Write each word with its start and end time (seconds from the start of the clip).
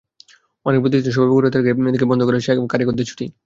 অনেক 0.65 0.79
প্রতিষ্ঠানে 0.81 1.15
শবে 1.15 1.31
বরাতের 1.31 1.61
আগে 1.63 1.71
থেকে 1.93 2.09
বন্ধ 2.09 2.21
করা 2.23 2.35
হয়েছে 2.37 2.51
কারিগরদের 2.73 3.07
ছুটি। 3.09 3.25